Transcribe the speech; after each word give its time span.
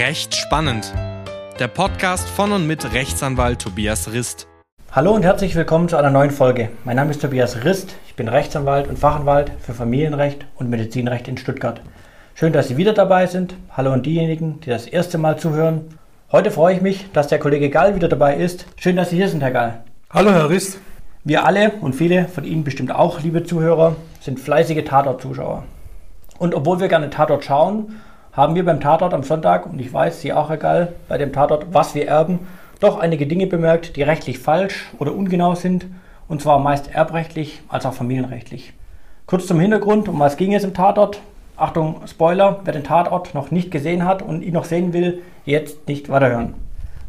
Recht 0.00 0.34
spannend. 0.34 0.94
Der 1.58 1.68
Podcast 1.68 2.26
von 2.26 2.52
und 2.52 2.66
mit 2.66 2.94
Rechtsanwalt 2.94 3.60
Tobias 3.60 4.10
Rist. 4.10 4.48
Hallo 4.92 5.12
und 5.12 5.24
herzlich 5.24 5.54
willkommen 5.54 5.90
zu 5.90 5.98
einer 5.98 6.08
neuen 6.08 6.30
Folge. 6.30 6.70
Mein 6.86 6.96
Name 6.96 7.10
ist 7.10 7.20
Tobias 7.20 7.64
Rist, 7.64 7.94
ich 8.06 8.14
bin 8.14 8.26
Rechtsanwalt 8.26 8.88
und 8.88 8.98
Fachanwalt 8.98 9.52
für 9.60 9.74
Familienrecht 9.74 10.46
und 10.56 10.70
Medizinrecht 10.70 11.28
in 11.28 11.36
Stuttgart. 11.36 11.82
Schön, 12.34 12.54
dass 12.54 12.68
Sie 12.68 12.78
wieder 12.78 12.94
dabei 12.94 13.26
sind. 13.26 13.56
Hallo 13.76 13.92
und 13.92 14.06
diejenigen, 14.06 14.58
die 14.62 14.70
das 14.70 14.86
erste 14.86 15.18
Mal 15.18 15.38
zuhören. 15.38 15.98
Heute 16.32 16.50
freue 16.50 16.76
ich 16.76 16.80
mich, 16.80 17.12
dass 17.12 17.28
der 17.28 17.38
Kollege 17.38 17.68
Gall 17.68 17.94
wieder 17.94 18.08
dabei 18.08 18.36
ist. 18.36 18.64
Schön, 18.76 18.96
dass 18.96 19.10
Sie 19.10 19.16
hier 19.16 19.28
sind, 19.28 19.42
Herr 19.42 19.50
Gall. 19.50 19.84
Hallo, 20.08 20.30
Herr 20.30 20.48
Rist. 20.48 20.78
Wir 21.24 21.44
alle 21.44 21.72
und 21.82 21.94
viele 21.94 22.26
von 22.26 22.44
Ihnen 22.44 22.64
bestimmt 22.64 22.90
auch, 22.90 23.20
liebe 23.20 23.44
Zuhörer, 23.44 23.96
sind 24.22 24.40
fleißige 24.40 24.82
Tatort-Zuschauer. 24.82 25.64
Und 26.38 26.54
obwohl 26.54 26.80
wir 26.80 26.88
gerne 26.88 27.10
Tatort 27.10 27.44
schauen, 27.44 28.00
haben 28.32 28.54
wir 28.54 28.64
beim 28.64 28.80
Tatort 28.80 29.14
am 29.14 29.22
Sonntag, 29.22 29.66
und 29.66 29.80
ich 29.80 29.92
weiß, 29.92 30.20
Sie 30.20 30.32
auch, 30.32 30.48
Herr 30.48 30.56
Gall, 30.56 30.92
bei 31.08 31.18
dem 31.18 31.32
Tatort, 31.32 31.66
was 31.72 31.94
wir 31.94 32.06
erben, 32.06 32.40
doch 32.78 32.98
einige 32.98 33.26
Dinge 33.26 33.46
bemerkt, 33.46 33.96
die 33.96 34.02
rechtlich 34.02 34.38
falsch 34.38 34.90
oder 34.98 35.14
ungenau 35.14 35.54
sind, 35.54 35.86
und 36.28 36.40
zwar 36.40 36.58
meist 36.60 36.94
erbrechtlich 36.94 37.60
als 37.68 37.86
auch 37.86 37.92
familienrechtlich. 37.92 38.72
Kurz 39.26 39.46
zum 39.46 39.60
Hintergrund, 39.60 40.08
um 40.08 40.18
was 40.18 40.36
ging 40.36 40.54
es 40.54 40.64
im 40.64 40.74
Tatort? 40.74 41.20
Achtung, 41.56 42.00
Spoiler, 42.06 42.60
wer 42.64 42.72
den 42.72 42.84
Tatort 42.84 43.34
noch 43.34 43.50
nicht 43.50 43.70
gesehen 43.70 44.04
hat 44.04 44.22
und 44.22 44.42
ihn 44.42 44.54
noch 44.54 44.64
sehen 44.64 44.92
will, 44.92 45.22
jetzt 45.44 45.88
nicht 45.88 46.08
weiterhören. 46.08 46.54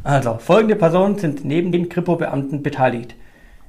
Also, 0.04 0.34
folgende 0.38 0.76
Personen 0.76 1.18
sind 1.18 1.44
neben 1.44 1.72
den 1.72 1.88
Kripo-Beamten 1.88 2.62
beteiligt. 2.62 3.14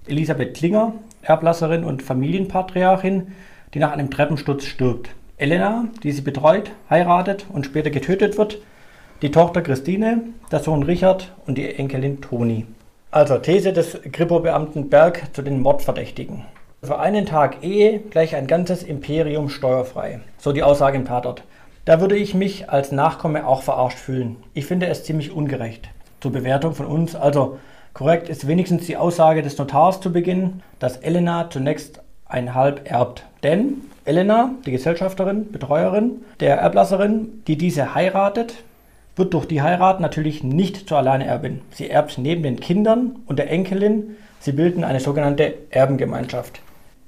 Elisabeth 0.07 0.55
Klinger, 0.55 0.93
Erblasserin 1.21 1.83
und 1.83 2.01
Familienpatriarchin, 2.01 3.27
die 3.73 3.79
nach 3.79 3.91
einem 3.91 4.09
Treppensturz 4.09 4.65
stirbt. 4.65 5.11
Elena, 5.37 5.85
die 6.03 6.11
sie 6.11 6.21
betreut, 6.21 6.71
heiratet 6.89 7.47
und 7.51 7.65
später 7.65 7.89
getötet 7.89 8.37
wird. 8.37 8.59
Die 9.23 9.31
Tochter 9.31 9.61
Christine, 9.63 10.21
der 10.51 10.59
Sohn 10.59 10.83
Richard 10.83 11.33
und 11.47 11.57
die 11.57 11.73
Enkelin 11.73 12.21
Toni. 12.21 12.67
Also 13.09 13.37
These 13.37 13.73
des 13.73 13.99
Kripo-Beamten 14.11 14.89
Berg 14.89 15.33
zu 15.33 15.41
den 15.41 15.61
Mordverdächtigen. 15.61 16.45
Für 16.83 16.99
einen 16.99 17.25
Tag 17.25 17.63
Ehe 17.63 17.99
gleich 17.99 18.35
ein 18.35 18.45
ganzes 18.45 18.83
Imperium 18.83 19.49
steuerfrei. 19.49 20.19
So 20.37 20.51
die 20.51 20.63
Aussage 20.63 20.97
im 20.97 21.05
Tatort. 21.05 21.43
Da 21.85 21.99
würde 21.99 22.15
ich 22.15 22.35
mich 22.35 22.69
als 22.69 22.91
Nachkomme 22.91 23.47
auch 23.47 23.63
verarscht 23.63 23.97
fühlen. 23.97 24.35
Ich 24.53 24.67
finde 24.67 24.85
es 24.85 25.03
ziemlich 25.03 25.31
ungerecht. 25.31 25.89
Zur 26.21 26.31
Bewertung 26.31 26.75
von 26.75 26.85
uns, 26.85 27.15
also 27.15 27.57
korrekt 27.93 28.29
ist 28.29 28.47
wenigstens 28.47 28.85
die 28.85 28.97
Aussage 28.97 29.41
des 29.41 29.57
Notars 29.57 29.99
zu 29.99 30.11
Beginn, 30.11 30.61
dass 30.79 30.97
Elena 30.97 31.49
zunächst 31.49 32.02
ein 32.33 32.53
Halb 32.55 32.89
erbt. 32.89 33.23
Denn 33.43 33.81
Elena, 34.05 34.51
die 34.65 34.71
Gesellschafterin, 34.71 35.51
Betreuerin 35.51 36.21
der 36.39 36.57
Erblasserin, 36.57 37.43
die 37.47 37.57
diese 37.57 37.95
heiratet, 37.95 38.55
wird 39.15 39.33
durch 39.33 39.45
die 39.45 39.61
Heirat 39.61 39.99
natürlich 39.99 40.43
nicht 40.43 40.89
zur 40.89 40.97
Alleinerbin. 40.97 41.61
Sie 41.71 41.89
erbt 41.89 42.17
neben 42.17 42.43
den 42.43 42.59
Kindern 42.59 43.17
und 43.27 43.37
der 43.37 43.49
Enkelin, 43.49 44.17
sie 44.39 44.51
bilden 44.51 44.83
eine 44.83 44.99
sogenannte 44.99 45.53
Erbengemeinschaft. 45.69 46.59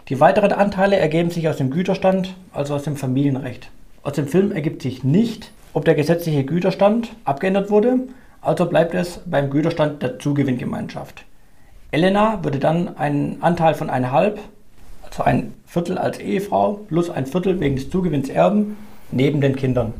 Die 0.07 0.19
weiteren 0.19 0.51
Anteile 0.51 0.97
ergeben 0.97 1.31
sich 1.31 1.49
aus 1.49 1.57
dem 1.57 1.71
Güterstand, 1.71 2.35
also 2.53 2.75
aus 2.75 2.83
dem 2.83 2.95
Familienrecht. 2.95 3.69
Aus 4.03 4.13
dem 4.13 4.27
Film 4.27 4.51
ergibt 4.51 4.83
sich 4.83 5.03
nicht, 5.03 5.51
ob 5.73 5.83
der 5.83 5.95
gesetzliche 5.95 6.43
Güterstand 6.43 7.09
abgeändert 7.25 7.71
wurde, 7.71 7.97
also 8.39 8.67
bleibt 8.67 8.93
es 8.93 9.21
beim 9.25 9.49
Güterstand 9.49 10.03
der 10.03 10.19
Zugewinngemeinschaft. 10.19 11.25
Elena 11.89 12.43
würde 12.43 12.59
dann 12.59 12.97
einen 12.97 13.41
Anteil 13.41 13.73
von 13.73 13.89
1,5 13.89 14.37
also 15.11 15.23
ein 15.23 15.53
Viertel 15.65 15.97
als 15.97 16.19
Ehefrau 16.19 16.73
plus 16.87 17.09
ein 17.09 17.25
Viertel 17.25 17.59
wegen 17.59 17.75
des 17.75 17.89
Zugewinns 17.89 18.29
Erben 18.29 18.77
neben 19.11 19.41
den 19.41 19.55
Kindern. 19.55 19.93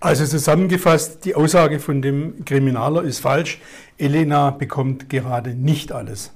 Also 0.00 0.24
zusammengefasst, 0.24 1.24
die 1.24 1.34
Aussage 1.34 1.80
von 1.80 2.02
dem 2.02 2.44
Kriminaler 2.44 3.02
ist 3.02 3.20
falsch. 3.20 3.60
Elena 3.98 4.50
bekommt 4.50 5.08
gerade 5.08 5.50
nicht 5.50 5.92
alles. 5.92 6.32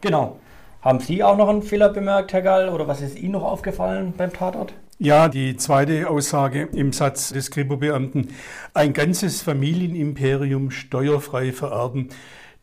Genau. 0.00 0.38
Haben 0.80 1.00
Sie 1.00 1.22
auch 1.22 1.36
noch 1.36 1.48
einen 1.48 1.62
Fehler 1.62 1.90
bemerkt, 1.90 2.32
Herr 2.32 2.42
Gall, 2.42 2.68
oder 2.68 2.88
was 2.88 3.00
ist 3.02 3.16
Ihnen 3.16 3.32
noch 3.32 3.44
aufgefallen 3.44 4.14
beim 4.16 4.32
Tatort? 4.32 4.72
Ja, 4.98 5.28
die 5.28 5.56
zweite 5.56 6.08
Aussage 6.08 6.68
im 6.72 6.92
Satz 6.92 7.32
des 7.32 7.50
Kripobeamten. 7.50 8.28
Ein 8.74 8.92
ganzes 8.92 9.42
Familienimperium 9.42 10.70
steuerfrei 10.70 11.52
vererben. 11.52 12.08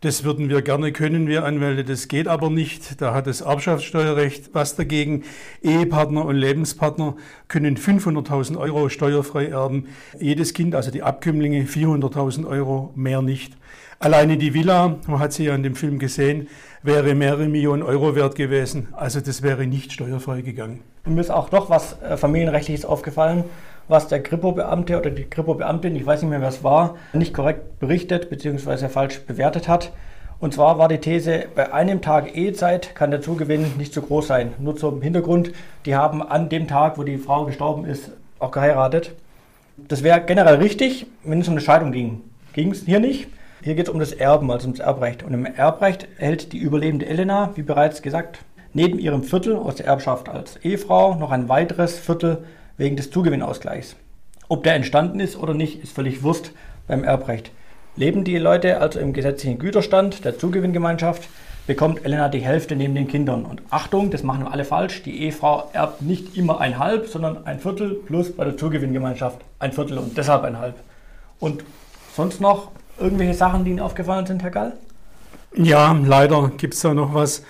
Das 0.02 0.24
würden 0.24 0.48
wir 0.48 0.62
gerne 0.62 0.94
können, 0.94 1.28
wir 1.28 1.44
Anwälte. 1.44 1.84
Das 1.84 2.08
geht 2.08 2.30
aber 2.30 2.50
nicht. 2.50 3.02
Da 3.02 3.14
hat 3.14 3.28
das 3.28 3.42
Erbschaftssteuerrecht 3.42 4.52
was 4.54 4.78
dagegen. 4.78 5.26
Ehepartner 5.62 6.24
und 6.24 6.38
Lebenspartner 6.38 7.18
können 7.50 7.76
500.000 7.76 8.58
Euro 8.58 8.88
steuerfrei 8.88 9.48
erben. 9.48 9.88
Jedes 10.18 10.54
Kind, 10.54 10.74
also 10.74 10.90
die 10.90 11.04
Abkömmlinge, 11.04 11.66
400.000 11.66 12.48
Euro, 12.48 12.94
mehr 12.96 13.22
nicht. 13.22 13.58
Alleine 14.00 14.38
die 14.38 14.54
Villa, 14.54 15.00
man 15.06 15.20
hat 15.20 15.34
sie 15.34 15.44
ja 15.44 15.54
in 15.54 15.64
dem 15.64 15.76
Film 15.76 16.00
gesehen, 16.00 16.48
wäre 16.82 17.14
mehrere 17.14 17.50
Millionen 17.50 17.84
Euro 17.84 18.16
wert 18.16 18.36
gewesen. 18.36 18.88
Also 18.94 19.20
das 19.20 19.42
wäre 19.42 19.68
nicht 19.68 19.92
steuerfrei 19.92 20.40
gegangen. 20.40 20.80
mir 21.06 21.20
ist 21.20 21.30
auch 21.30 21.52
noch 21.52 21.70
was 21.70 22.02
äh, 22.02 22.16
familienrechtliches 22.16 22.86
aufgefallen 22.86 23.44
was 23.90 24.08
der 24.08 24.24
Kripo-Beamte 24.24 24.98
oder 24.98 25.10
die 25.10 25.26
Kripo-Beamtin, 25.26 25.96
ich 25.96 26.06
weiß 26.06 26.22
nicht 26.22 26.30
mehr, 26.30 26.42
wer 26.42 26.48
es 26.48 26.64
war, 26.64 26.96
nicht 27.12 27.34
korrekt 27.34 27.80
berichtet 27.80 28.30
bzw. 28.30 28.88
falsch 28.88 29.20
bewertet 29.26 29.68
hat. 29.68 29.92
Und 30.40 30.54
zwar 30.54 30.78
war 30.78 30.88
die 30.88 31.00
These, 31.00 31.46
bei 31.54 31.74
einem 31.74 32.02
Tag 32.02 32.38
Ehezeit 32.38 32.96
kann 32.96 33.12
der 33.12 33.20
Zugewinn 33.20 33.74
nicht 33.78 33.94
so 33.94 34.02
groß 34.02 34.28
sein. 34.28 34.54
Nur 34.60 34.78
zum 34.78 35.02
Hintergrund, 35.02 35.52
die 35.86 35.96
haben 35.96 36.26
an 36.26 36.48
dem 36.48 36.68
Tag, 36.68 36.98
wo 36.98 37.04
die 37.04 37.18
Frau 37.18 37.44
gestorben 37.44 37.84
ist, 37.84 38.12
auch 38.38 38.52
geheiratet. 38.52 39.16
Das 39.76 40.04
wäre 40.04 40.22
generell 40.22 40.56
richtig, 40.56 41.08
wenn 41.24 41.42
es 41.42 41.48
um 41.48 41.56
eine 41.56 41.62
Scheidung 41.62 41.92
ging. 41.92 42.22
Ging 42.54 42.72
es 42.72 42.86
hier 42.86 43.00
nicht. 43.00 43.28
Hier 43.62 43.76
geht 43.76 43.88
es 43.88 43.94
um 43.94 44.00
das 44.00 44.14
Erben, 44.14 44.50
also 44.52 44.68
ums 44.68 44.80
Erbrecht. 44.80 45.24
Und 45.24 45.34
im 45.34 45.46
Erbrecht 45.46 46.08
erhält 46.18 46.54
die 46.54 46.60
überlebende 46.60 47.08
Elena, 47.08 47.52
wie 47.56 47.64
bereits 47.64 48.02
gesagt, 48.02 48.40
neben 48.74 49.00
ihrem 49.00 49.24
Viertel 49.24 49.58
aus 49.58 49.76
der 49.76 49.88
Erbschaft 49.88 50.30
als 50.30 50.58
Ehefrau 50.58 51.16
noch 51.16 51.32
ein 51.32 51.50
weiteres 51.50 51.98
Viertel 51.98 52.46
wegen 52.79 52.95
des 52.95 53.12
Zugewinnausgleichs. 53.12 53.95
Ob 54.47 54.63
der 54.63 54.73
entstanden 54.73 55.19
ist 55.19 55.38
oder 55.38 55.53
nicht, 55.53 55.84
ist 55.84 55.94
völlig 55.94 56.23
Wurst 56.23 56.53
beim 56.88 57.03
Erbrecht. 57.03 57.51
Leben 57.95 58.23
die 58.23 58.38
Leute 58.38 58.81
also 58.81 59.00
im 59.00 59.13
gesetzlichen 59.13 59.59
Güterstand 59.59 60.25
der 60.25 60.40
Zugewinngemeinschaft, 60.40 61.29
bekommt 61.67 62.03
Elena 62.03 62.29
die 62.29 62.40
Hälfte 62.40 62.75
neben 62.75 62.95
den 62.95 63.07
Kindern. 63.07 63.45
Und 63.45 63.62
Achtung, 63.69 64.09
das 64.09 64.23
machen 64.23 64.45
wir 64.45 64.51
alle 64.51 64.66
falsch, 64.66 65.03
die 65.03 65.22
Ehefrau 65.22 65.69
erbt 65.73 66.01
nicht 66.01 66.35
immer 66.35 66.59
ein 66.62 66.79
Halb, 66.79 67.07
sondern 67.07 67.45
ein 67.45 67.59
Viertel 67.59 67.94
plus 67.94 68.31
bei 68.31 68.45
der 68.45 68.57
Zugewinngemeinschaft 68.57 69.41
ein 69.59 69.72
Viertel 69.72 70.00
und 70.00 70.17
deshalb 70.17 70.44
ein 70.44 70.57
Halb. 70.57 70.75
Und 71.40 71.63
sonst 72.16 72.41
noch 72.41 72.72
irgendwelche 72.97 73.35
Sachen, 73.35 73.66
die 73.66 73.72
Ihnen 73.72 73.81
aufgefallen 73.81 74.25
sind, 74.25 74.41
Herr 74.41 74.51
Gall? 74.51 74.73
Ja, 75.56 75.96
leider 76.03 76.51
gibt 76.57 76.73
es 76.73 76.79
da 76.79 76.94
noch 76.94 77.13
was. 77.13 77.44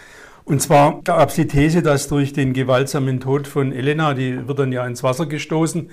Und 0.49 0.63
zwar 0.63 1.03
gab 1.03 1.29
es 1.29 1.35
die 1.35 1.45
These, 1.45 1.83
dass 1.83 2.07
durch 2.07 2.33
den 2.33 2.53
gewaltsamen 2.53 3.19
Tod 3.19 3.47
von 3.47 3.71
Elena, 3.71 4.15
die 4.15 4.47
wird 4.47 4.57
dann 4.57 4.71
ja 4.71 4.83
ins 4.87 5.03
Wasser 5.03 5.27
gestoßen, 5.27 5.91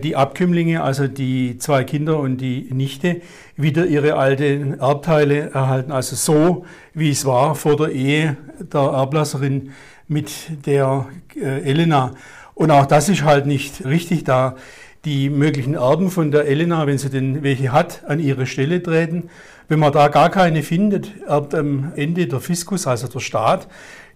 die 0.00 0.16
Abkömmlinge, 0.16 0.82
also 0.82 1.06
die 1.06 1.56
zwei 1.58 1.84
Kinder 1.84 2.18
und 2.18 2.38
die 2.38 2.66
Nichte, 2.72 3.20
wieder 3.54 3.86
ihre 3.86 4.14
alten 4.14 4.80
Erbteile 4.80 5.50
erhalten. 5.50 5.92
Also 5.92 6.16
so, 6.16 6.66
wie 6.94 7.10
es 7.10 7.24
war 7.26 7.54
vor 7.54 7.76
der 7.76 7.90
Ehe 7.90 8.36
der 8.58 8.80
Erblasserin 8.80 9.70
mit 10.08 10.66
der 10.66 11.06
äh, 11.36 11.62
Elena. 11.62 12.14
Und 12.54 12.72
auch 12.72 12.86
das 12.86 13.08
ist 13.08 13.22
halt 13.22 13.46
nicht 13.46 13.84
richtig, 13.84 14.24
da 14.24 14.56
die 15.04 15.30
möglichen 15.30 15.74
Erben 15.74 16.10
von 16.10 16.30
der 16.30 16.46
Elena, 16.46 16.86
wenn 16.86 16.98
sie 16.98 17.10
denn 17.10 17.42
welche 17.42 17.72
hat, 17.72 18.04
an 18.06 18.20
ihre 18.20 18.46
Stelle 18.46 18.82
treten 18.82 19.28
wenn 19.72 19.78
man 19.78 19.92
da 19.92 20.08
gar 20.08 20.28
keine 20.28 20.62
findet, 20.62 21.22
erbt 21.26 21.54
am 21.54 21.92
Ende 21.96 22.26
der 22.26 22.40
Fiskus, 22.40 22.86
also 22.86 23.08
der 23.08 23.20
Staat. 23.20 23.68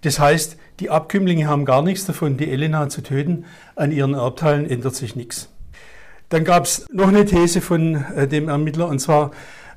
Das 0.03 0.19
heißt, 0.19 0.59
die 0.81 0.91
Abkömmlinge 0.91 1.49
haben 1.49 1.65
gar 1.65 1.81
nichts 1.81 2.05
davon, 2.05 2.37
die 2.37 2.51
Elena 2.51 2.91
zu 2.91 3.03
töten. 3.03 3.47
An 3.75 3.91
ihren 3.91 4.13
Erbteilen 4.13 4.69
ändert 4.69 4.95
sich 4.95 5.17
nichts. 5.17 5.49
Dann 6.29 6.45
gab 6.45 6.65
es 6.65 6.87
noch 6.93 7.09
eine 7.09 7.25
These 7.25 7.63
von 7.63 8.05
äh, 8.15 8.29
dem 8.29 8.51
Ermittler, 8.51 8.87
und 8.87 8.99
zwar 8.99 9.31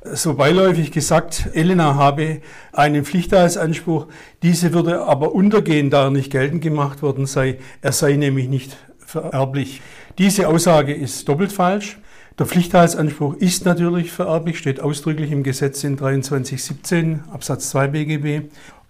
so 0.04 0.34
beiläufig 0.34 0.92
gesagt, 0.92 1.48
Elena 1.54 1.96
habe 1.96 2.42
einen 2.74 3.06
Pflichtteilsanspruch, 3.06 4.08
diese 4.44 4.74
würde 4.74 5.04
aber 5.04 5.34
untergehen, 5.34 5.90
da 5.90 6.06
er 6.06 6.12
nicht 6.12 6.30
geltend 6.30 6.62
gemacht 6.62 7.02
worden 7.02 7.26
sei. 7.26 7.60
Er 7.82 7.94
sei 7.94 8.18
nämlich 8.18 8.50
nicht 8.50 8.78
vererblich. 9.10 9.82
Diese 10.18 10.48
Aussage 10.48 10.94
ist 10.94 11.28
doppelt 11.28 11.52
falsch. 11.52 11.98
Der 12.38 12.46
Pflichtteilsanspruch 12.46 13.36
ist 13.36 13.66
natürlich 13.66 14.12
vererblich, 14.12 14.60
steht 14.60 14.80
ausdrücklich 14.80 15.32
im 15.32 15.44
Gesetz 15.44 15.84
in 15.84 15.98
2317 15.98 17.24
Absatz 17.32 17.72
2 17.72 17.88
BGB. 17.88 18.50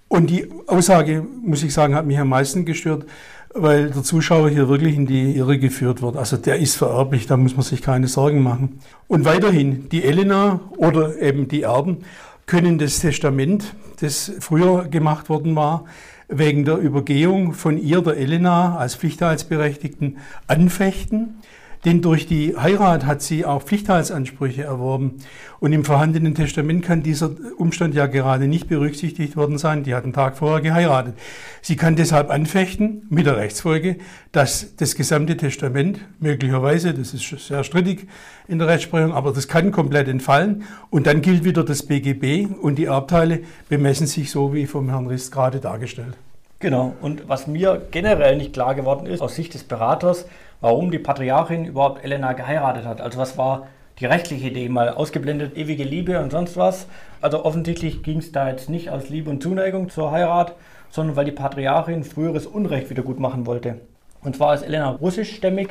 Und 0.09 0.29
die 0.29 0.49
Aussage, 0.67 1.25
muss 1.41 1.63
ich 1.63 1.73
sagen, 1.73 1.95
hat 1.95 2.05
mich 2.05 2.19
am 2.19 2.29
meisten 2.29 2.65
gestört, 2.65 3.05
weil 3.53 3.91
der 3.91 4.03
Zuschauer 4.03 4.49
hier 4.49 4.67
wirklich 4.67 4.95
in 4.95 5.07
die 5.07 5.35
Irre 5.35 5.57
geführt 5.57 6.01
wird. 6.01 6.17
Also 6.17 6.37
der 6.37 6.59
ist 6.59 6.75
vererblich, 6.75 7.25
da 7.25 7.37
muss 7.37 7.55
man 7.55 7.63
sich 7.63 7.81
keine 7.81 8.07
Sorgen 8.07 8.43
machen. 8.43 8.79
Und 9.07 9.25
weiterhin, 9.25 9.87
die 9.89 10.03
Elena 10.03 10.59
oder 10.77 11.19
eben 11.19 11.47
die 11.47 11.63
Erben 11.63 11.99
können 12.45 12.77
das 12.77 12.99
Testament, 12.99 13.73
das 14.01 14.31
früher 14.39 14.85
gemacht 14.85 15.29
worden 15.29 15.55
war, 15.55 15.85
wegen 16.29 16.63
der 16.63 16.77
Übergehung 16.77 17.53
von 17.53 17.77
ihr, 17.77 18.01
der 18.01 18.17
Elena, 18.17 18.77
als 18.77 18.95
Pflichtteilsberechtigten 18.95 20.17
anfechten. 20.47 21.39
Denn 21.85 22.01
durch 22.01 22.27
die 22.27 22.57
Heirat 22.57 23.05
hat 23.05 23.21
sie 23.21 23.45
auch 23.45 23.63
Pflichtteilsansprüche 23.63 24.63
erworben. 24.63 25.17
Und 25.61 25.71
im 25.71 25.85
vorhandenen 25.85 26.35
Testament 26.35 26.83
kann 26.83 27.03
dieser 27.03 27.31
Umstand 27.57 27.95
ja 27.95 28.07
gerade 28.07 28.47
nicht 28.47 28.67
berücksichtigt 28.67 29.37
worden 29.37 29.57
sein. 29.57 29.83
Die 29.83 29.95
hat 29.95 30.03
einen 30.03 30.11
Tag 30.11 30.37
vorher 30.37 30.61
geheiratet. 30.61 31.15
Sie 31.61 31.77
kann 31.77 31.95
deshalb 31.95 32.29
anfechten, 32.29 33.03
mit 33.09 33.25
der 33.25 33.37
Rechtsfolge, 33.37 33.97
dass 34.33 34.75
das 34.75 34.95
gesamte 34.95 35.37
Testament 35.37 35.99
möglicherweise, 36.19 36.93
das 36.93 37.13
ist 37.13 37.47
sehr 37.47 37.63
strittig 37.63 38.07
in 38.47 38.59
der 38.59 38.67
Rechtsprechung, 38.67 39.13
aber 39.13 39.31
das 39.31 39.47
kann 39.47 39.71
komplett 39.71 40.09
entfallen. 40.09 40.63
Und 40.89 41.07
dann 41.07 41.21
gilt 41.21 41.45
wieder 41.45 41.63
das 41.63 41.83
BGB 41.83 42.47
und 42.61 42.75
die 42.75 42.85
Erbteile 42.85 43.41
bemessen 43.69 44.07
sich 44.07 44.31
so 44.31 44.53
wie 44.53 44.65
vom 44.65 44.89
Herrn 44.89 45.07
Rist 45.07 45.31
gerade 45.31 45.59
dargestellt. 45.59 46.17
Genau. 46.59 46.93
Und 47.01 47.29
was 47.29 47.47
mir 47.47 47.87
generell 47.89 48.35
nicht 48.35 48.51
klar 48.51 48.75
geworden 48.75 49.05
ist, 49.05 49.21
aus 49.21 49.35
Sicht 49.35 49.53
des 49.53 49.63
Beraters, 49.63 50.25
warum 50.59 50.91
die 50.91 50.99
Patriarchin 50.99 51.63
überhaupt 51.63 52.03
Elena 52.03 52.33
geheiratet 52.33 52.85
hat. 52.85 52.99
Also 52.99 53.17
was 53.17 53.37
war 53.37 53.67
die 53.99 54.05
rechtliche 54.05 54.47
Idee, 54.47 54.67
mal 54.67 54.89
ausgeblendet, 54.89 55.55
ewige 55.57 55.85
Liebe 55.85 56.19
und 56.19 56.31
sonst 56.31 56.57
was. 56.57 56.87
Also 57.21 57.45
offensichtlich 57.45 58.03
ging 58.03 58.19
es 58.19 58.33
da 58.33 58.49
jetzt 58.49 58.69
nicht 58.69 58.89
aus 58.89 59.09
Liebe 59.09 59.29
und 59.29 59.41
Zuneigung 59.41 59.89
zur 59.89 60.11
Heirat, 60.11 60.55
sondern 60.89 61.15
weil 61.15 61.25
die 61.25 61.31
Patriarchin 61.31 62.03
früheres 62.03 62.45
Unrecht 62.45 62.89
wieder 62.89 63.03
gut 63.03 63.19
machen 63.21 63.45
wollte. 63.45 63.79
Und 64.21 64.35
zwar 64.35 64.53
ist 64.53 64.63
Elena 64.63 64.89
russischstämmig 64.89 65.69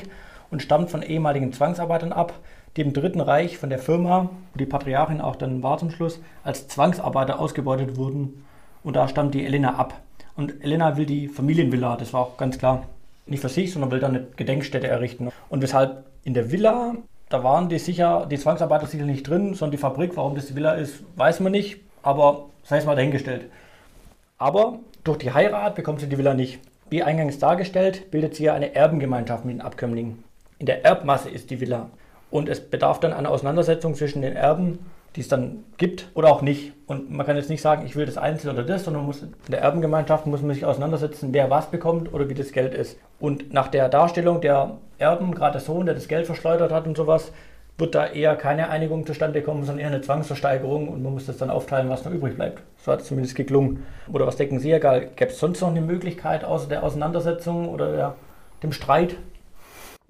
und 0.51 0.63
stammt 0.63 0.91
von 0.91 1.03
ehemaligen 1.03 1.53
Zwangsarbeitern 1.53 2.15
ab, 2.15 2.33
die 2.77 2.81
im 2.83 2.95
Dritten 2.95 3.21
Reich 3.21 3.59
von 3.59 3.69
der 3.69 3.79
Firma, 3.79 4.31
wo 4.55 4.59
die 4.59 4.65
Patriarchin 4.65 5.21
auch 5.21 5.37
dann 5.37 5.63
war 5.63 5.77
zum 5.77 5.91
Schluss, 5.91 6.21
als 6.45 6.69
Zwangsarbeiter 6.69 7.41
ausgebeutet 7.41 7.99
wurden. 7.99 8.45
Und 8.83 8.97
da 8.97 9.07
stammt 9.07 9.35
die 9.35 9.45
Elena 9.45 9.75
ab. 9.75 10.01
Und 10.39 10.63
Elena 10.63 10.97
will 10.97 11.05
die 11.05 11.27
Familienvilla, 11.27 11.97
das 11.97 12.13
war 12.13 12.21
auch 12.21 12.37
ganz 12.37 12.59
klar. 12.59 12.85
Nicht 13.27 13.41
für 13.41 13.49
sich, 13.49 13.73
sondern 13.73 13.91
will 13.91 13.99
da 13.99 14.07
eine 14.07 14.25
Gedenkstätte 14.37 14.87
errichten. 14.87 15.31
Und 15.49 15.63
weshalb 15.63 16.05
in 16.23 16.33
der 16.33 16.53
Villa, 16.53 16.95
da 17.29 17.43
waren 17.43 17.69
die 17.69 17.81
sicher, 17.81 18.25
die 18.31 18.39
Zwangsarbeiter 18.39 18.87
sicher 18.87 19.05
nicht 19.05 19.29
drin, 19.29 19.55
sondern 19.55 19.73
die 19.73 19.79
Fabrik, 19.79 20.17
warum 20.17 20.37
das 20.37 20.47
die 20.47 20.55
Villa 20.55 20.75
ist, 20.75 21.03
weiß 21.17 21.41
man 21.41 21.51
nicht. 21.51 21.81
Aber 22.05 22.47
sei 22.63 22.79
es 22.79 22.87
mal 22.87 22.95
dahingestellt. 22.95 23.47
Aber 24.39 24.79
durch 25.03 25.19
die 25.19 25.35
Heirat 25.35 25.75
bekommt 25.75 25.99
sie 25.99 26.09
die 26.09 26.19
Villa 26.19 26.35
nicht. 26.35 26.61
Wie 26.89 27.03
eingangs 27.03 27.41
dargestellt, 27.41 28.13
bildet 28.13 28.37
sie 28.37 28.45
ja 28.45 28.55
eine 28.55 28.77
Erbengemeinschaft 28.77 29.45
mit 29.45 29.57
den 29.57 29.61
Abkömmlingen. 29.61 30.23
In 30.61 30.67
der 30.67 30.85
Erbmasse 30.85 31.31
ist 31.31 31.51
die 31.51 31.61
Villa. 31.61 31.91
Und 32.31 32.49
es 32.49 32.61
bedarf 32.61 33.01
dann 33.01 33.13
einer 33.13 33.33
Auseinandersetzung 33.33 33.97
zwischen 33.97 34.23
den 34.23 34.37
Erben 34.37 34.79
die 35.19 35.23
es 35.23 35.29
dann 35.29 35.65
gibt 35.79 36.07
oder 36.15 36.31
auch 36.31 36.43
nicht. 36.43 36.75
Und 36.87 37.11
man 37.11 37.27
kann 37.27 37.35
jetzt 37.35 37.51
nicht 37.51 37.61
sagen, 37.61 37.85
ich 37.85 37.97
will 37.97 38.07
das 38.07 38.17
Einzel 38.17 38.53
oder 38.53 38.63
das, 38.63 38.85
sondern 38.85 39.05
muss 39.05 39.21
in 39.21 39.35
der 39.49 39.61
Erbengemeinschaft 39.63 40.29
muss 40.29 40.43
man 40.43 40.55
sich 40.55 40.65
auseinandersetzen, 40.65 41.31
wer 41.33 41.51
was 41.51 41.73
bekommt 41.73 42.15
oder 42.15 42.29
wie 42.29 42.35
das 42.35 42.53
Geld 42.53 42.73
ist. 42.73 42.97
Und 43.19 43.53
nach 43.53 43.67
der 43.67 43.89
Darstellung 43.89 44.41
der 44.41 44.77
Erben, 44.97 45.35
gerade 45.35 45.55
der 45.55 45.61
Sohn, 45.61 45.87
der 45.87 45.97
das 45.97 46.07
Geld 46.07 46.27
verschleudert 46.27 46.71
hat 46.71 46.87
und 46.87 46.97
sowas, 46.97 47.33
wird 47.79 47.97
da 47.97 48.07
eher 48.07 48.37
keine 48.37 48.71
Einigung 48.71 49.05
zustande 49.07 49.43
kommen, 49.43 49.65
sondern 49.65 49.81
eher 49.81 49.89
eine 49.89 50.03
Zwangsversteigerung 50.03 50.87
und 50.87 51.03
man 51.03 51.13
muss 51.13 51.27
das 51.27 51.39
dann 51.39 51.51
aufteilen, 51.51 51.89
was 51.89 52.05
noch 52.05 52.13
übrig 52.13 52.37
bleibt. 52.37 52.63
So 52.85 52.93
hat 52.93 53.01
es 53.01 53.09
zumindest 53.09 53.35
geklungen. 53.35 53.85
Oder 54.13 54.25
was 54.25 54.37
denken 54.37 54.61
Sie, 54.61 54.71
egal, 54.71 55.09
gäbe 55.17 55.33
es 55.33 55.41
sonst 55.41 55.61
noch 55.61 55.71
eine 55.71 55.81
Möglichkeit 55.81 56.45
außer 56.45 56.69
der 56.69 56.85
Auseinandersetzung 56.85 57.69
oder 57.69 57.91
der, 57.91 58.15
dem 58.63 58.71
Streit? 58.71 59.17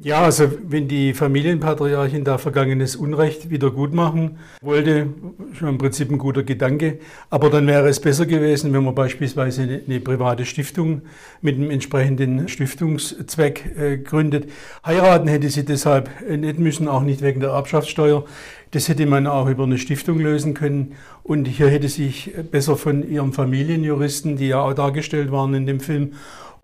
Ja, 0.01 0.23
also 0.23 0.49
wenn 0.63 0.87
die 0.87 1.13
Familienpatriarchin 1.13 2.23
da 2.23 2.39
vergangenes 2.39 2.95
Unrecht 2.95 3.51
wieder 3.51 3.73
gut 3.73 3.93
machen 3.93 4.39
wollte, 4.63 5.09
schon 5.55 5.71
im 5.71 5.79
Prinzip 5.79 6.13
ein 6.13 6.19
guter 6.19 6.45
Gedanke. 6.45 7.01
Aber 7.31 7.51
dann 7.51 7.67
wäre 7.67 7.89
es 7.89 7.99
besser 7.99 8.25
gewesen, 8.25 8.73
wenn 8.73 8.85
man 8.85 8.95
beispielsweise 8.95 9.63
eine, 9.63 9.81
eine 9.85 9.99
private 9.99 10.45
Stiftung 10.45 11.03
mit 11.43 11.57
einem 11.57 11.73
entsprechenden 11.73 12.47
Stiftungszweck 12.47 13.77
äh, 13.77 13.99
gründet. 13.99 14.49
Heiraten 14.87 15.27
hätte 15.27 15.51
sie 15.51 15.65
deshalb 15.65 16.09
nicht 16.29 16.61
müssen, 16.61 16.87
auch 16.87 17.03
nicht 17.03 17.21
wegen 17.21 17.41
der 17.41 17.51
Erbschaftssteuer. 17.51 18.25
Das 18.71 18.89
hätte 18.89 19.05
man 19.05 19.27
auch 19.27 19.49
über 19.49 19.65
eine 19.65 19.79
Stiftung 19.79 20.21
lösen 20.21 20.55
können. 20.55 20.95
Und 21.25 21.49
hier 21.49 21.71
hätte 21.71 21.89
sich 21.89 22.33
besser 22.53 22.77
von 22.77 23.09
ihrem 23.11 23.33
Familienjuristen, 23.33 24.37
die 24.37 24.47
ja 24.47 24.61
auch 24.61 24.75
dargestellt 24.75 25.33
waren 25.33 25.55
in 25.55 25.67
dem 25.67 25.81
Film, 25.81 26.13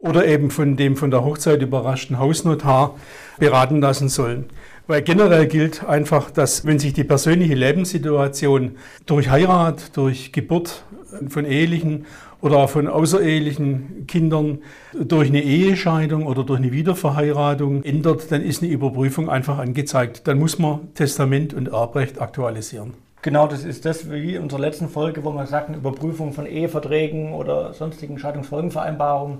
oder 0.04 0.26
eben 0.26 0.50
von 0.50 0.76
dem 0.76 0.96
von 0.96 1.10
der 1.10 1.24
Hochzeit 1.24 1.62
überraschten 1.62 2.18
Hausnotar 2.18 2.94
beraten 3.38 3.80
lassen 3.80 4.08
sollen. 4.08 4.44
Weil 4.86 5.00
generell 5.00 5.46
gilt 5.46 5.82
einfach, 5.84 6.30
dass 6.30 6.66
wenn 6.66 6.78
sich 6.78 6.92
die 6.92 7.04
persönliche 7.04 7.54
Lebenssituation 7.54 8.72
durch 9.06 9.30
Heirat, 9.30 9.96
durch 9.96 10.32
Geburt 10.32 10.84
von 11.28 11.46
ehelichen 11.46 12.04
oder 12.42 12.68
von 12.68 12.86
außerehelichen 12.86 14.06
Kindern 14.06 14.58
durch 14.92 15.30
eine 15.30 15.42
Ehescheidung 15.42 16.26
oder 16.26 16.44
durch 16.44 16.58
eine 16.58 16.70
Wiederverheiratung 16.70 17.82
ändert, 17.82 18.30
dann 18.30 18.42
ist 18.42 18.62
eine 18.62 18.70
Überprüfung 18.70 19.30
einfach 19.30 19.56
angezeigt. 19.56 20.28
Dann 20.28 20.38
muss 20.38 20.58
man 20.58 20.92
Testament 20.92 21.54
und 21.54 21.68
Erbrecht 21.68 22.20
aktualisieren. 22.20 22.92
Genau, 23.22 23.46
das 23.46 23.64
ist 23.64 23.86
das 23.86 24.10
wie 24.10 24.34
in 24.34 24.42
unserer 24.42 24.60
letzten 24.60 24.90
Folge, 24.90 25.24
wo 25.24 25.32
wir 25.32 25.46
sagten, 25.46 25.72
Überprüfung 25.72 26.34
von 26.34 26.44
Eheverträgen 26.44 27.32
oder 27.32 27.72
sonstigen 27.72 28.18
Scheidungsfolgenvereinbarungen. 28.18 29.38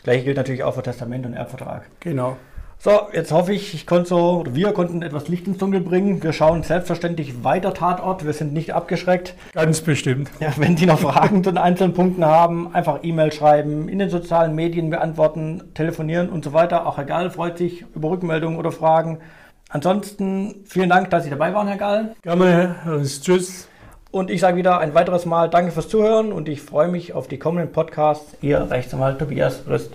Das 0.00 0.04
gleiche 0.04 0.24
gilt 0.24 0.38
natürlich 0.38 0.64
auch 0.64 0.74
für 0.74 0.82
Testament 0.82 1.26
und 1.26 1.34
Erbvertrag. 1.34 1.82
Genau. 2.00 2.38
So, 2.78 3.08
jetzt 3.12 3.30
hoffe 3.30 3.52
ich, 3.52 3.74
ich 3.74 3.86
konnte 3.86 4.08
so, 4.08 4.44
wir 4.48 4.72
konnten 4.72 5.02
etwas 5.02 5.28
Licht 5.28 5.46
ins 5.46 5.58
Dunkel 5.58 5.82
bringen. 5.82 6.22
Wir 6.22 6.32
schauen 6.32 6.62
selbstverständlich 6.62 7.44
weiter 7.44 7.74
Tatort. 7.74 8.24
Wir 8.24 8.32
sind 8.32 8.54
nicht 8.54 8.72
abgeschreckt. 8.72 9.34
Ganz 9.52 9.82
bestimmt. 9.82 10.30
Ja, 10.40 10.54
wenn 10.56 10.78
Sie 10.78 10.86
noch 10.86 11.00
Fragen 11.00 11.44
zu 11.44 11.50
den 11.50 11.58
einzelnen 11.58 11.92
Punkten 11.92 12.24
haben, 12.24 12.74
einfach 12.74 13.00
E-Mail 13.02 13.32
schreiben, 13.32 13.90
in 13.90 13.98
den 13.98 14.08
sozialen 14.08 14.54
Medien 14.54 14.88
beantworten, 14.88 15.74
telefonieren 15.74 16.30
und 16.30 16.42
so 16.42 16.54
weiter. 16.54 16.86
Auch 16.86 16.96
Herr 16.96 17.04
Gall 17.04 17.28
freut 17.28 17.58
sich 17.58 17.84
über 17.94 18.08
Rückmeldungen 18.08 18.58
oder 18.58 18.72
Fragen. 18.72 19.18
Ansonsten 19.68 20.64
vielen 20.64 20.88
Dank, 20.88 21.10
dass 21.10 21.24
Sie 21.24 21.30
dabei 21.30 21.52
waren, 21.52 21.68
Herr 21.68 21.76
Gall. 21.76 22.14
Gerne. 22.22 22.76
Tschüss. 23.04 23.68
Und 24.12 24.28
ich 24.28 24.40
sage 24.40 24.56
wieder 24.56 24.80
ein 24.80 24.94
weiteres 24.94 25.24
Mal 25.24 25.48
Danke 25.48 25.70
fürs 25.70 25.88
Zuhören 25.88 26.32
und 26.32 26.48
ich 26.48 26.60
freue 26.60 26.88
mich 26.88 27.12
auf 27.12 27.28
die 27.28 27.38
kommenden 27.38 27.70
Podcasts. 27.70 28.36
Ihr 28.40 28.68
Rechtsanwalt 28.68 29.20
Tobias 29.20 29.62
Rüst. 29.68 29.92